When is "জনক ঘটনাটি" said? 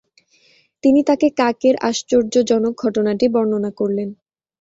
2.49-3.25